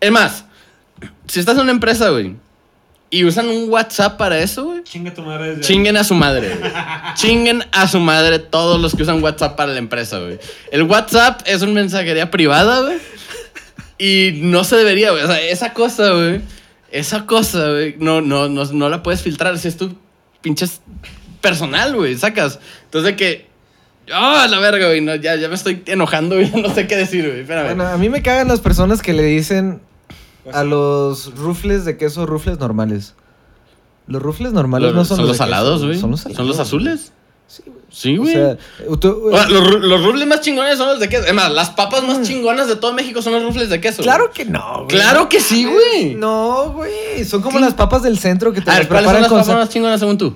[0.01, 0.45] Es más,
[1.29, 2.35] si estás en una empresa, güey,
[3.15, 6.57] y usan un WhatsApp para eso, güey, Chinga tu madre desde chinguen a su madre,
[6.57, 6.73] güey.
[7.15, 10.41] Chinguen a su madre todos los que usan WhatsApp para la empresa, güey.
[10.73, 12.99] El WhatsApp es una mensajería privada, güey.
[13.99, 15.23] Y no se debería, güey.
[15.23, 16.41] O sea, esa cosa, güey.
[16.91, 17.95] Esa cosa, güey.
[18.01, 19.57] No, no, no, no la puedes filtrar.
[19.59, 19.95] Si es tu
[20.43, 20.81] pinches
[21.41, 22.17] personal, güey.
[22.17, 22.59] Sacas.
[22.87, 23.47] Entonces de que.
[24.13, 25.01] Ah, la verga, güey.
[25.01, 26.51] No, ya, ya me estoy enojando, güey.
[26.61, 27.43] No sé qué decir, güey.
[27.43, 27.77] Espérame.
[27.77, 29.81] Bueno, a mí me cagan las personas que le dicen
[30.53, 33.15] a los rufles de queso rufles normales.
[34.07, 35.99] Los rufles normales Los- no son, son los queso, salados, güey.
[35.99, 36.49] Son los ¿Son salados.
[36.57, 37.13] los azules?
[37.47, 37.79] Sí, güey.
[37.91, 38.33] Sí, O güey.
[38.35, 38.59] sea,
[39.01, 41.25] tú- O sea, los, los rufles más chingones son los de queso.
[41.27, 44.03] Es más, las papas más chingonas de todo México son los rufles de queso.
[44.03, 44.35] Claro güey.
[44.35, 44.89] que no, güey.
[44.89, 46.15] Claro que sí, güey.
[46.17, 47.25] No, güey.
[47.25, 47.65] Son como ¿Qué?
[47.65, 49.69] las papas del centro que te A las ver, ¿cuáles son las con papas más
[49.71, 50.35] chingonas según tú?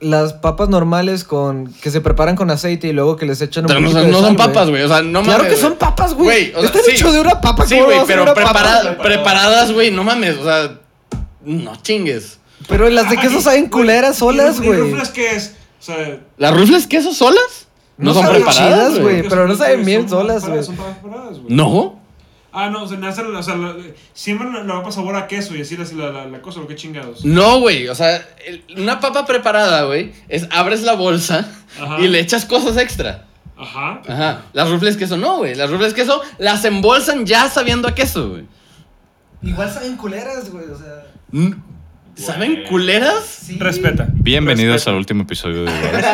[0.00, 3.68] Las papas normales con que se preparan con aceite y luego que les echan un
[3.68, 4.82] Pero no, poquito son- de no son sal, papas, güey.
[4.82, 6.50] O sea, no Claro mames, que son papas, güey.
[6.54, 6.90] o sea, Están sí.
[6.92, 7.66] hechos de una papa.
[7.66, 8.96] Sí, ¿cómo güey, pero papa?
[9.02, 9.90] preparadas, güey.
[9.90, 10.38] No mames.
[10.38, 10.78] O sea,
[11.44, 12.38] no chingues.
[12.68, 14.80] Pero las de queso saben culeras solas, ¿Y güey.
[14.80, 15.54] rufles qué es?
[15.80, 16.18] O sea...
[16.36, 17.66] ¿Las rufles queso solas?
[17.96, 18.56] No, No son preparadas,
[18.94, 19.28] chidas, güey.
[19.28, 20.60] pero no saben bien solas, güey.
[21.48, 21.99] No.
[22.52, 23.76] Ah, no, o sea, nacen, o sea, la-
[24.12, 26.66] siempre le va a sabor a queso y así la, la, la, la cosa, lo
[26.66, 27.24] que chingados.
[27.24, 27.86] No, güey.
[27.88, 31.48] O sea, el- una papa preparada, güey, es abres la bolsa
[31.80, 32.00] Ajá.
[32.00, 33.26] y le echas cosas extra.
[33.56, 34.02] Ajá.
[34.08, 34.42] Ajá.
[34.52, 35.54] Las rufles queso no, güey.
[35.54, 38.44] Las rufles queso las embolsan ya sabiendo a queso, güey.
[39.42, 40.64] Igual saben culeras, güey.
[40.70, 41.06] O sea.
[41.30, 41.52] Mm,
[42.20, 43.40] ¿Saben culeras?
[43.58, 44.06] Respeta.
[44.12, 44.90] Bienvenidos Respeta.
[44.90, 46.04] al último episodio de Igual.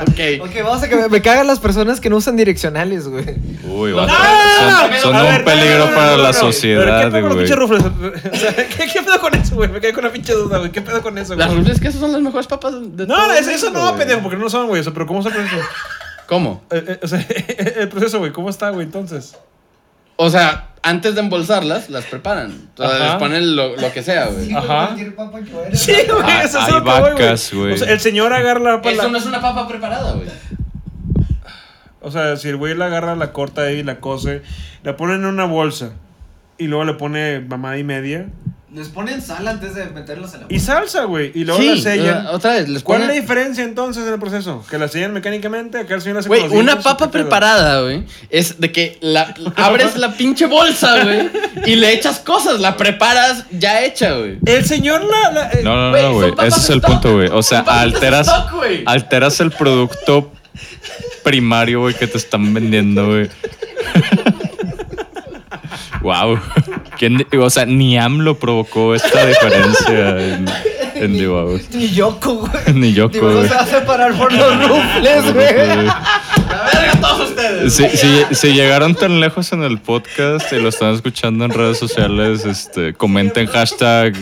[0.00, 0.48] Ok.
[0.48, 3.24] Ok, vamos a que me, me cagan las personas que no usan direccionales, güey.
[3.64, 6.38] Uy, No, vato, no, son, un ver, no, peligro no, no, para no, la no,
[6.38, 6.40] no.
[6.40, 7.82] sociedad, ¿Qué pedo con pinches rufles?
[8.32, 9.68] O sea, ¿qué, ¿qué pedo con eso, güey?
[9.68, 10.72] Me quedé con una pinche duda, güey.
[10.72, 11.46] ¿Qué pedo con eso, güey?
[11.46, 13.92] Las rufles que esas son las mejores papas de No, todo eso, el eso mundo,
[13.92, 14.80] no, pendejo, porque no son, güey.
[14.80, 15.62] O sea, pero ¿cómo está el proceso?
[16.26, 16.64] ¿Cómo?
[16.70, 17.26] Eh, eh, o sea,
[17.76, 19.36] el proceso, güey, ¿cómo está, güey, entonces?
[20.16, 22.68] O sea, antes de embolsarlas, las preparan.
[22.76, 23.04] O sea, Ajá.
[23.06, 24.52] les ponen lo, lo que sea, güey.
[24.54, 24.96] Ajá.
[25.72, 27.72] Sí, Ah, güey, eso es hay lo que voy, vacas, güey.
[27.72, 28.96] O sea, el señor agarra la pala.
[29.02, 30.28] Eso no es una papa preparada, güey.
[32.00, 34.42] O sea, si el güey la agarra, la corta ahí, la cose,
[34.84, 35.90] la pone en una bolsa
[36.56, 38.26] y luego le pone mamada y media
[38.74, 41.80] Les ponen sal antes de meterlos en la y salsa, güey, y luego Sí, la
[41.80, 42.22] sellan.
[42.24, 44.64] sea, otra vez, les ¿Cuál es la diferencia entonces en el proceso?
[44.68, 45.78] ¿Que la sellan mecánicamente?
[45.78, 47.22] ¿Acá el señor hace Güey, los una dientes, o papa qué pedo?
[47.22, 51.30] preparada, güey, es de que la, abres la pinche bolsa, güey,
[51.64, 54.38] y le echas cosas, la preparas ya hecha, güey.
[54.44, 55.30] El señor la...
[55.30, 56.30] la- eh, No, no, Güey, no, son güey.
[56.32, 56.90] papas Ese es el stock.
[56.90, 57.28] punto, güey.
[57.28, 58.82] O sea, Son alteras, stock, güey.
[58.84, 60.32] alteras el producto
[61.22, 63.30] primario, güey, que te están vendiendo, güey.
[66.02, 66.36] wow.
[66.98, 70.46] ¿Quién, o sea, ni AMLO provocó esta diferencia en,
[70.94, 71.62] en Diva, güey.
[71.72, 72.74] Ni Yoko, güey.
[72.74, 73.48] Ni Yoko, güey.
[73.48, 75.56] se va a separar por los rufles, güey.
[75.86, 77.74] La verga todos ustedes.
[77.74, 81.78] Si, si, si llegaron tan lejos en el podcast y lo están escuchando en redes
[81.78, 84.14] sociales, este, comenten hashtag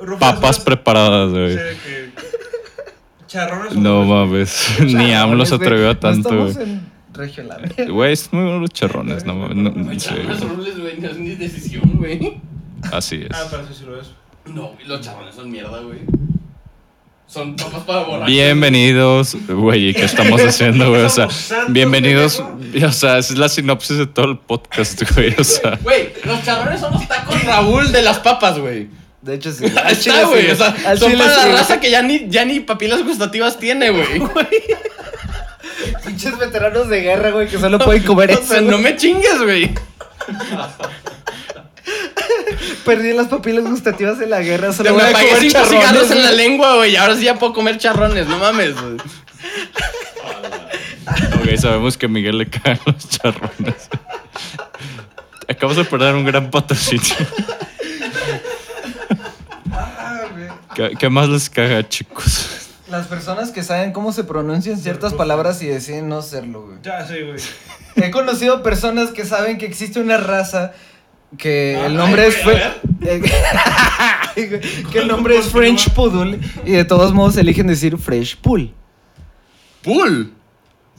[0.00, 1.58] rufles, papas preparadas, güey.
[3.26, 3.74] Charrones.
[3.74, 6.56] No mames, ni AMLO se Güey, atrevió a tanto, estamos
[7.16, 7.28] güey.
[7.28, 7.74] en regional.
[7.88, 9.56] Güey, es muy buenos charrones, no mames.
[9.56, 11.00] no- Güey, sí, charrones güey.
[11.00, 12.40] no es ni decisión, güey.
[12.92, 13.28] Así es.
[13.32, 14.08] Ah, pero sí, sí lo es.
[14.46, 15.98] No, los charrones son mierda, güey.
[17.26, 18.28] Son papas para borrar.
[18.28, 21.02] Bienvenidos, güey, ¿y ¿qué estamos haciendo, güey?
[21.02, 21.28] O sea,
[21.68, 25.76] bienvenidos, o sea, es la sinopsis de todo el podcast, güey, o sea.
[25.82, 28.88] Güey, los charrones son los tacos Raúl de las papas, güey.
[29.22, 29.64] De hecho, sí.
[29.84, 30.46] Al está, güey.
[30.46, 30.50] sí.
[30.52, 31.48] O sea, son para sí.
[31.48, 34.22] la raza que ya ni, ya ni papilas gustativas tiene, güey.
[36.06, 38.44] Pinches veteranos de guerra, güey, que solo pueden comer O eso.
[38.44, 39.74] sea, no me chingues, güey.
[42.84, 46.10] Perdí las papilas gustativas en la guerra, Te solo me voy a comer charrones.
[46.10, 46.92] en la lengua, güey.
[46.92, 48.96] y Ahora sí ya puedo comer charrones, no mames, güey.
[51.40, 53.88] Ok, sabemos que a Miguel le caen los charrones.
[55.48, 57.14] Acabas de perder un gran patrocinio.
[60.74, 62.55] ¿Qué, qué más les caga, chicos?
[62.88, 66.78] Las personas que saben cómo se pronuncian ciertas palabras y deciden no serlo, güey.
[66.82, 67.40] Ya, sí, güey.
[67.96, 70.72] He conocido personas que saben que existe una raza
[71.38, 72.44] que Ah, el nombre ay, es
[74.50, 74.60] güey,
[74.92, 78.72] que el nombre es French Poodle y de todos modos eligen decir Fresh Pool.
[79.82, 80.32] Pool.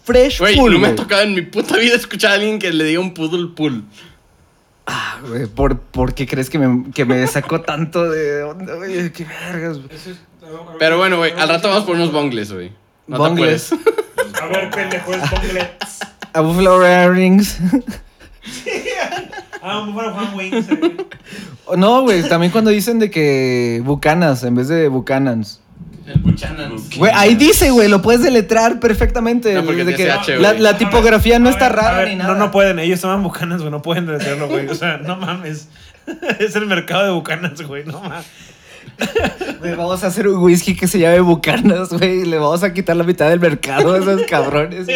[0.04, 0.74] Fresh Güey, Pool.
[0.74, 3.14] no me ha tocado en mi puta vida escuchar a alguien que le diga un
[3.14, 3.84] poodle pool.
[4.86, 9.12] Ah, güey, ¿por, por qué crees que me, que me sacó tanto de onda, güey?
[9.12, 9.90] Qué vergas, güey.
[10.80, 12.72] Pero bueno, güey, al rato vamos por unos bongles, güey.
[13.08, 13.72] No Bongles.
[14.42, 15.72] A ver, pendejo, es bongle.
[16.34, 17.58] A Buffalo Rings.
[19.62, 20.70] Ah, un bueno, Juan Wings.
[20.70, 20.98] eh.
[21.76, 25.60] No, güey, también cuando dicen de que Bucanas en vez de Buchanans.
[26.06, 26.76] El Buchanan.
[26.96, 29.54] Güey, ahí dice, güey, lo puedes deletrar perfectamente.
[29.54, 32.34] No, porque de que CH, la, tipografía no está ver, rara ver, ni nada.
[32.34, 32.80] No, no pueden.
[32.80, 33.72] Ellos estaban bucanas, güey.
[33.72, 34.70] No pueden decirlo, güey.
[34.70, 35.68] O sea, no mames.
[36.40, 37.84] Es el mercado de bucanas, güey.
[37.84, 38.26] No mames.
[39.60, 42.74] Güey, vamos a hacer un whisky que se llame Bucanas, güey, y le vamos a
[42.74, 44.88] quitar la mitad del mercado a esos cabrones.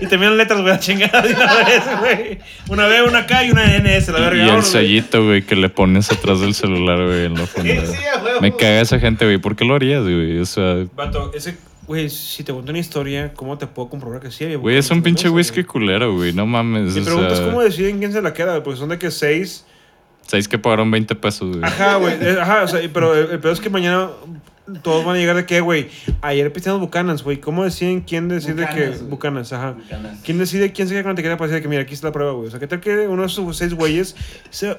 [0.00, 2.38] Y terminan letras, güey, a chingada de una vez, güey.
[2.68, 4.46] Una B, una K y una NS, la verga.
[4.46, 7.86] Y el sellito, güey, que le pones atrás del celular, güey, en la funda.
[7.86, 7.98] Sí, sí.
[8.40, 9.38] Me caga esa gente, güey.
[9.38, 10.38] ¿Por qué lo harías, güey?
[10.38, 14.30] O sea, Vato, ese, güey, si te cuento una historia, ¿cómo te puedo comprobar que
[14.30, 16.32] sí había güey, es un pinche whisky culero, güey.
[16.32, 16.92] No mames.
[16.92, 16.96] güey?
[16.96, 18.98] o Mi pregunta es sea, cómo deciden quién se la queda, güey, porque son de
[18.98, 19.66] que seis.
[20.26, 21.62] Sabéis que pagaron 20 pesos, güey.
[21.64, 22.14] Ajá, güey.
[22.20, 24.08] eh, Ajá, o sea, pero el, el peor es que mañana
[24.82, 25.88] todos van a llegar de qué, güey.
[26.22, 27.38] Ayer pisteamos bucanas, güey.
[27.38, 28.88] ¿Cómo deciden quién decide que.
[29.04, 29.72] Bucanas, ajá.
[29.72, 30.20] Bucanas.
[30.24, 32.12] ¿Quién decide quién se queda con la tequila para decir que, mira, aquí está la
[32.12, 32.48] prueba, güey?
[32.48, 34.16] O sea, ¿qué tal que uno de esos seis güeyes
[34.50, 34.76] se,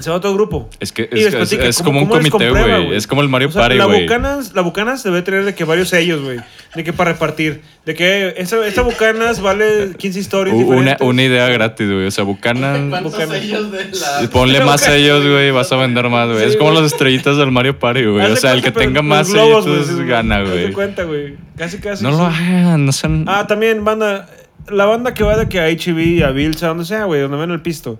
[0.00, 0.68] se va a todo grupo?
[0.80, 2.94] Es que es, es- es como un comité, güey.
[2.94, 4.02] Es como el Mario O sea, Party, la güey.
[4.02, 6.38] Bucanas, la Bucanas debe tener de que varios sellos, güey.
[6.74, 7.62] De que para repartir.
[7.84, 12.06] De que esa, esta Bucanas vale 15 historias Una, una idea gratis, güey.
[12.06, 12.90] O sea, Buchanan.
[12.90, 13.38] ¿Cuántos Bucanas.
[13.38, 14.30] sellos de la...
[14.30, 16.40] Ponle más sellos, güey, vas a vender más, güey.
[16.44, 16.82] Sí, es como güey.
[16.82, 18.30] las estrellitas del Mario Party, güey.
[18.30, 20.72] O sea, el que tenga más globos, sellitos güey, sí, gana, güey.
[20.72, 21.36] cuenta, güey.
[21.56, 22.02] Casi, casi.
[22.04, 22.18] No sí.
[22.18, 23.24] lo hagan, no sean.
[23.28, 24.28] Ah, también, banda.
[24.68, 27.38] La banda que va de que a HB, a Bills, a donde sea, güey, donde
[27.38, 27.98] ven el pisto.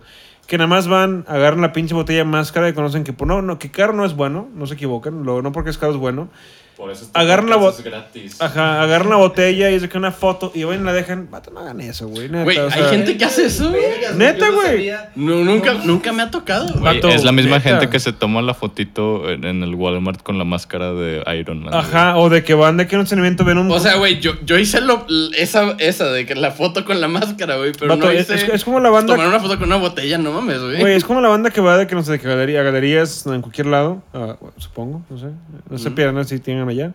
[0.51, 3.41] Que nada más van, agarran la pinche botella más cara y conocen que, pues, no,
[3.41, 5.23] no, que caro no es bueno, no se equivocan.
[5.23, 6.29] Lo, no porque es caro es bueno.
[6.81, 8.41] Por eso Agarran la podcast bot- es gratis.
[8.41, 11.29] Ajá, agarran la botella y sacan una foto y van y la dejan.
[11.31, 12.31] Vato, no hagan eso, güey.
[12.31, 13.69] neta, Güey, o hay sea, gente que hace eso.
[13.69, 13.83] güey.
[14.17, 14.91] Neta, güey.
[15.15, 16.69] No, nunca, nunca me ha tocado.
[16.69, 16.81] güey.
[16.81, 17.69] Güey, Vato, es la misma neta.
[17.69, 21.61] gente que se toma la fotito en, en el Walmart con la máscara de Iron
[21.65, 21.71] Man.
[21.73, 21.85] güey.
[21.85, 23.71] Ajá, o de que van de que en un entrenamiento ven un.
[23.71, 25.05] O sea, güey, yo, yo hice lo,
[25.37, 28.37] esa, esa de que la foto con la máscara, güey, pero Vato, no es, hice
[28.37, 29.13] es- es como la banda.
[29.13, 30.81] tomar una foto con una botella, no mames, güey.
[30.81, 32.63] Güey, es como la banda que va de que no sé, de que galería, a
[32.63, 35.27] galerías en cualquier lado, ah, supongo, no sé.
[35.69, 36.93] No se pierdan si tienen allá.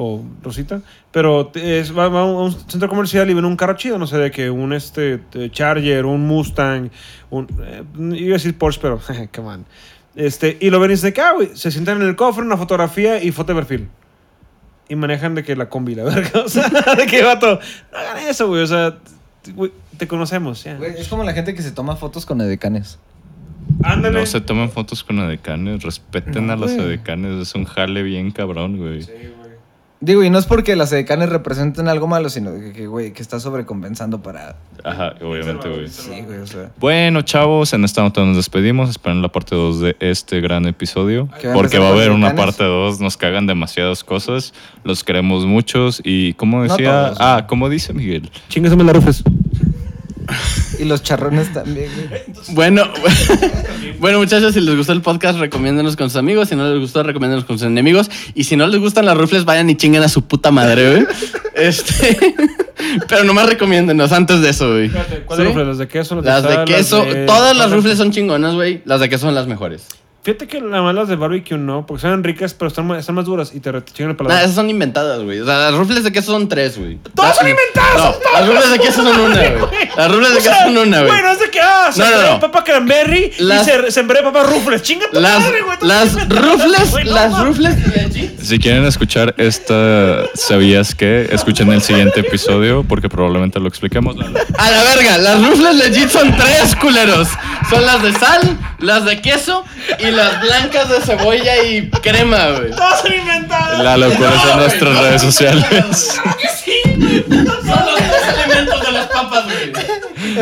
[0.00, 0.80] O Rosita.
[1.10, 4.16] Pero es, va, va a un centro comercial y ven un carro chido, no sé,
[4.16, 6.90] de que un este eh, Charger, un Mustang,
[7.30, 7.48] un.
[7.64, 7.82] eh,
[8.16, 9.00] iba a decir Porsche, pero.
[9.34, 9.66] come on.
[10.14, 13.22] Este, y lo ven y dicen ah, güey, se sientan en el cofre, una fotografía
[13.22, 13.88] y foto de perfil.
[14.88, 16.42] Y manejan de que la combi, la verga.
[16.44, 17.58] O sea, de que vato.
[17.92, 18.62] No hagan eso, güey.
[18.62, 18.98] O sea,
[19.54, 20.76] güey, te conocemos, ya.
[20.76, 22.98] Güey, es como la gente que se toma fotos con edecanes.
[23.82, 24.20] Ándale.
[24.20, 26.86] No se tomen fotos con edecanes, respeten No, a los güey.
[26.86, 29.02] edecanes, es un jale bien cabrón, güey.
[29.02, 29.38] Sí, güey.
[30.00, 33.20] Digo, y no es porque las edecanes representen algo malo, sino que, que, güey, que
[33.20, 34.54] está sobrecompensando para...
[34.84, 35.88] Ajá, obviamente, güey.
[35.88, 36.70] Sí, güey, o sea...
[36.78, 38.90] Bueno, chavos, en esta nota nos despedimos.
[38.90, 41.28] Esperen la parte 2 de este gran episodio.
[41.52, 43.00] Porque va a haber una parte 2.
[43.00, 44.54] Nos cagan demasiadas cosas.
[44.84, 46.00] Los queremos muchos.
[46.04, 47.06] Y como No decía.
[47.06, 48.30] todos, ah, como dice Miguel.
[48.50, 49.24] Chingaseme la rufes.
[50.78, 52.22] Y los charrones también, güey.
[52.54, 52.84] Bueno,
[54.00, 56.48] bueno, muchachos, si les gustó el podcast, recomiéndenos con sus amigos.
[56.48, 58.10] Si no les gustó, recomiéndenos con sus enemigos.
[58.34, 61.06] Y si no les gustan las rufles, vayan y chinguen a su puta madre, güey.
[61.54, 62.16] Este.
[63.08, 64.90] Pero nomás recomiéndenos antes de eso, güey.
[65.26, 65.52] ¿Cuáles ¿Sí?
[65.52, 65.66] rufles?
[65.66, 66.20] ¿Las de queso?
[66.22, 68.80] Las de sal, queso, de- todas las rufles son chingonas, güey.
[68.84, 69.84] Las de queso son las mejores.
[70.20, 73.14] Fíjate que nada más las de barbecue no, porque son ricas, pero están, más- están
[73.14, 74.42] más duras y te re- te chingan el Nah, paladar.
[74.44, 75.40] esas son inventadas, güey.
[75.40, 76.98] O sea, las rufles de queso son tres, güey.
[77.14, 77.96] ¡Todas son La- inventadas!
[77.96, 79.88] No, las rufles de queso son una, güey.
[79.96, 81.10] Las rufles de queso son una, güey.
[81.10, 82.40] Güey, no es de que, ah, No, no, sembré no.
[82.40, 84.82] papa cranberry Las- y se, sembré papa rufles.
[84.82, 85.78] Chinga tu Las, madre, güey.
[85.82, 88.40] las son rufles, güey, no las rufles legit.
[88.40, 91.28] Si quieren escuchar esta ¿Sabías qué?
[91.30, 94.16] Escuchen el siguiente episodio porque probablemente lo expliquemos.
[94.58, 97.28] A la verga, las rufles legit son tres culeros.
[97.70, 99.64] Son las de sal, las de queso
[99.98, 102.70] y las blancas de cebolla y crema, güey.
[102.70, 103.78] Todas son inventadas.
[103.80, 105.66] Lalo, ¿cuáles son nuestras redes sociales?
[107.28, 109.72] Son los tres elementos de las papas, güey.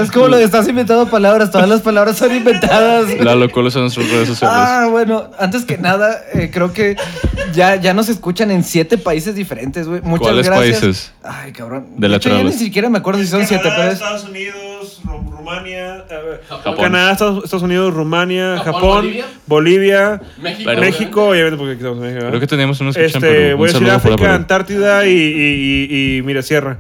[0.03, 3.07] Es como lo de estás inventando palabras, todas las palabras son inventadas.
[3.21, 4.57] Lalo, ¿cuáles son nuestras redes sociales?
[4.61, 6.97] Ah, bueno, antes que nada, eh, creo que
[7.53, 10.01] ya, ya nos escuchan en siete países diferentes, güey.
[10.03, 10.81] Muchas ¿Cuáles gracias.
[10.81, 11.13] países?
[11.23, 11.87] Ay, cabrón.
[11.97, 13.95] De hecho, ya ni siquiera me acuerdo si son siete, pero es...
[13.95, 16.05] Estados Unidos, Ru- Rumania,
[16.49, 16.77] Japón.
[16.81, 19.25] Canadá, Estados, Estados Unidos, Rumania, Japón, Japón, Bolivia.
[19.47, 20.63] Bolivia, México.
[20.71, 22.15] Pero- México, obviamente porque aquí estamos en México.
[22.17, 22.29] ¿verdad?
[22.31, 23.57] Creo que teníamos unos que Este, Perú.
[23.59, 24.35] voy a decir África.
[24.35, 26.79] Antártida y, y, y, y mira, Sierra.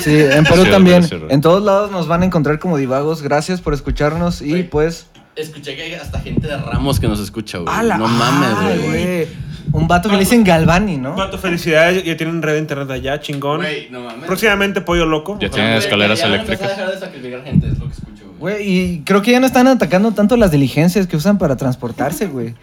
[0.00, 1.04] Sí, en Perú también.
[1.28, 3.22] En todos lados nos van a encontrar como divagos.
[3.22, 5.06] Gracias por escucharnos y pues...
[5.36, 7.72] Escuché que hay hasta gente de Ramos que nos escucha, güey.
[7.74, 7.96] ¡Hala!
[7.96, 9.28] No mames, güey.
[9.72, 11.14] Un vato que le dicen Galvani, ¿no?
[11.14, 13.58] Pato, felicidades, ya tienen red de internet allá, chingón.
[13.58, 14.26] Güey, no mames.
[14.26, 15.38] Próximamente Pollo Loco.
[15.40, 16.66] Ya tienen escaleras ya eléctricas.
[16.66, 18.54] a dejar de sacrificar gente, es lo que escucho, güey.
[18.54, 22.26] Güey, y creo que ya no están atacando tanto las diligencias que usan para transportarse,
[22.26, 22.54] güey.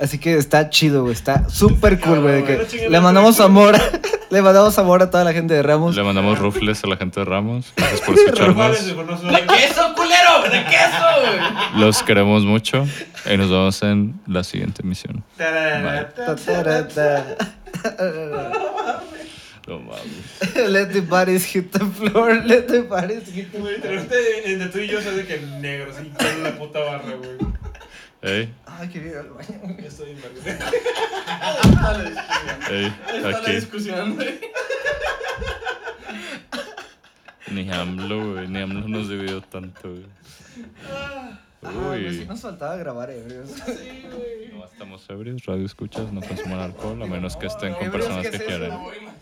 [0.00, 1.12] Así que está chido, güey.
[1.12, 2.44] Está súper cool, güey.
[2.88, 3.76] Le mandamos amor.
[4.34, 5.94] le mandamos amor a toda la gente de Ramos.
[5.94, 7.72] Le mandamos rufles a la gente de Ramos.
[7.76, 8.86] Gracias por escucharnos.
[8.86, 10.42] ¡De queso, culero!
[10.50, 11.78] ¡De queso!
[11.78, 12.84] Los queremos mucho
[13.32, 15.22] y nos vemos en la siguiente emisión.
[19.66, 20.68] No mames.
[20.68, 22.34] Let the bodies hit the floor.
[22.44, 23.72] Let the bodies hit the floor.
[24.44, 27.53] entre, tú y yo sabes que negro, así con la puta barra, güey.
[28.26, 29.60] Ey, Ay, quería ir al baño.
[29.62, 29.86] güey.
[29.86, 30.18] Estoy en
[32.70, 33.52] ey, Está la aquí.
[33.52, 34.40] discusión, güey.
[37.50, 38.48] Ni AMLO, güey.
[38.48, 40.06] Ni AMLO nos dividió tanto, güey.
[40.90, 42.26] Ah, pero sí Uy.
[42.26, 43.50] nos faltaba grabar, ebrios.
[44.52, 48.22] No estamos ebrios, radio escuchas, no consuman alcohol, a menos que estén con Ebrios, personas
[48.24, 48.50] ¿qué que es eso?
[48.58, 48.78] quieren.
[48.82, 49.14] Voy, man.